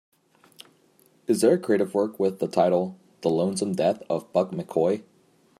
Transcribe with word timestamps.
Is 1.27 1.41
there 1.41 1.53
a 1.53 1.59
creative 1.59 1.93
work 1.93 2.19
with 2.19 2.39
the 2.39 2.47
title 2.47 2.97
The 3.21 3.29
Lonesome 3.29 3.73
Death 3.73 4.01
of 4.09 4.33
Buck 4.33 4.49
McCoy 4.49 5.03